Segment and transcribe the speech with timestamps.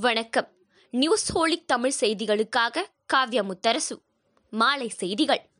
[0.00, 0.48] வணக்கம்.
[0.90, 2.76] News holic Tamil செய்திகளுக்காக
[3.14, 4.02] காவ்யா முத்தரசு.
[4.50, 5.50] மாலை செய்திகள்.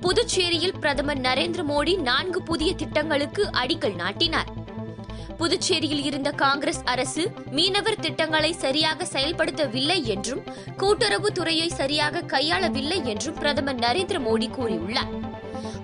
[0.00, 4.48] புதுச்சேரியில் பிரதமர் நரேந்திர மோடி நான்கு புதிய திட்டங்களுக்கு அடிக்கல் நாட்டினார்.
[5.38, 10.42] புதுச்சேரியில் இருந்த காங்கிரஸ் அரசு மீனவர் திட்டங்களை சரியாக செயல்படுத்தவில்லை என்றும்
[10.76, 15.37] கூட்டுறவு துறையை சரியாக கையாளவில்லை என்றும் பிரதமர் நரேந்திர மோடி கூறியுள்ளார்.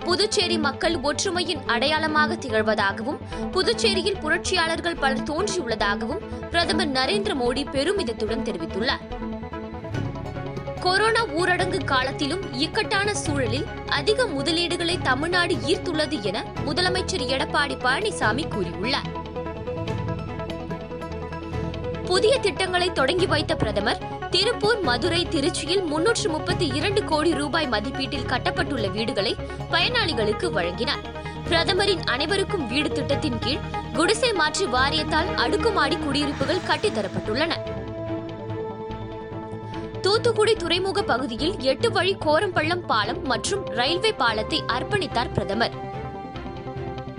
[0.05, 3.18] புதுச்சேரி மக்கள் ஒற்றுமையின் அடையாளமாக திகழ்வதாகவும்
[3.52, 9.05] புதுச்சேரியில் புரட்சியாளர்கள் பலர் தோன்றியுள்ளதாகவும் பிரதமர் நரேந்திர மோடி பெருமிதத்துடன் தெரிவித்துள்ளார்.
[10.80, 19.10] கொரோனா ஊரடங்கு காலத்திலும் இக்கட்டான சூழலில் அதிக முதலீடுகளை தமிழ்நாடு ஈர்த்துள்ளது என முதலமைச்சர் எடப்பாடி பழனிசாமி கூறியுள்ளார்.
[22.05, 24.02] புதிய திட்டங்களை தொடங்கி வைத்த பிரதமர்
[24.34, 29.37] திருப்பூர் மதுரை திருச்சியில் முன்னூற்று முப்பத்தி இரண்டு கோடி ரூபாய் மதிப்பீட்டில் கட்டப்பட்டுள்ள வீடுகளை
[29.70, 31.02] பயனாளிகளுக்கு வழங்கினார்.
[31.45, 33.60] பிரதமரின் அனைவருக்கும் வீடு திட்டத்தின் கீழ்
[33.93, 37.52] குடிசை மாற்று வாரியத்தால் அடுக்குமாடி குடியிருப்புகள் கட்டித்தரப்பட்டுள்ளன.
[40.01, 45.73] தூத்துக்குடி துறைமுக பகுதியில் எட்டு வழி கோரம்பள்ளம் பாலம் மற்றும் ரயில்வே பாலத்தை அர்ப்பணித்தார் பிரதமர்.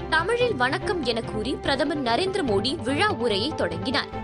[0.10, 4.24] தமிழில் வணக்கம் என கூறி பிரதமர் நரேந்திர மோடி விழா உரையை தொடங்கினார்.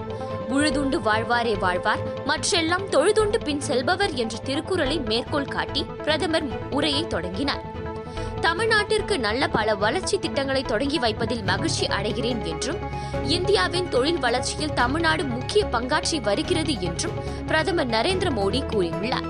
[0.51, 2.25] உழுதுண்டு வாழ்வாரே வாழ்வார்.
[2.25, 7.61] மற்றெல்லாம் தொழுதுண்டு பின் செல்பவர் என்ற திருக்குறளை மேற்கோள் காட்டி பிரதமர் உரையை தொடங்கினார்.
[8.41, 12.77] தமிழ்நாட்டிற்கு நல்ல பல வளர்ச்சி திட்டங்களை தொடங்கி வைப்பதில் மகிழ்ச்சி அடைகிறேன் என்றும்
[13.23, 17.11] இந்தியாவின் தொழில் வளர்ச்சியில் தமிழ்நாடு முக்கிய பங்காற்றி வருகிறது என்றும்
[17.47, 19.29] பிரதமர் நரேந்திர மோடி கூறியுள்ளார்.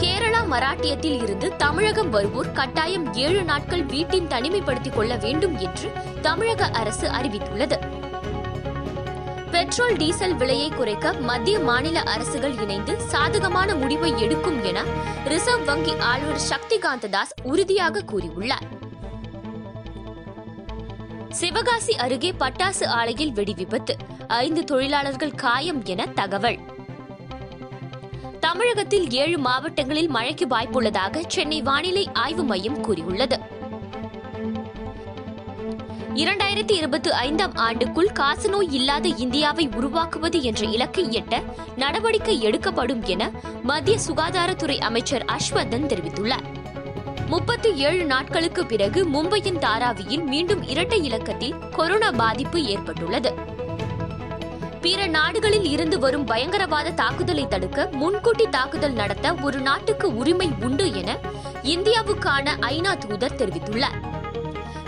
[0.00, 7.08] கேரளா மராட்டியத்தில் இருந்து தமிழகம் வருவோர் கட்டாயம் ஏழு நாட்கள் வீட்டின் தனிமைப்படுத்திக் கொள்ள வேண்டும் என்று தமிழக அரசு
[7.08, 7.78] அறிவித்துள்ளது.
[9.56, 14.82] பெட்ரோல் டீசல் விலையை குறைக்க மத்திய மாநில அரசுகள் இணைந்து சாதகமான முடிவை எடுக்கும் என
[15.24, 18.66] ரிசர்வ் வங்கி ஆளுநர் சக்திகாந்த தாஸ் உறுதியாக கூறியுள்ளார்.
[21.30, 23.96] சிவகாசி அருகே பட்டாசு ஆலையில் வெடி விபத்து.
[24.26, 26.58] ஐந்து தொழிலாளர்கள் காயம் என தகவல்.
[28.40, 33.54] தமிழகத்தில் ஏழு மாவட்டங்களில் மழைக்கு வாய்ப்புள்ளதாக சென்னை வானிலை ஆய்வு மையம் கூறியுள்ளது.
[36.16, 41.42] இரண்டாயிரத்தி இருபத்தி ஐந்தாம் ஆண்டுக்குள் காசநோய் இல்லாத இந்தியாவை உருவாக்குவது என்ற இலக்கை எட்ட
[41.76, 43.30] நடவடிக்கை எடுக்கப்படும் என
[43.62, 46.46] மத்திய சுகாதாரத்துறை அமைச்சர் அஸ்வர்தன் தெரிவித்துள்ளார்.
[47.26, 53.34] முப்பத்தி ஏழு நாட்களுக்கு பிறகு மும்பையின் தாராவியில் மீண்டும் இரட்டை இலக்கத்தில் கொரோனா பாதிப்பு ஏற்பட்டுள்ளது.
[54.80, 61.18] பிற நாடுகளில் இருந்து வரும் பயங்கரவாத தாக்குதலை தடுக்க முன்கூட்டி தாக்குதல் நடத்த ஒரு நாட்டுக்கு உரிமை உண்டு என
[61.62, 64.15] இந்தியாவுக்கான ஐநா தூதர் தெரிவித்துள்ளார்.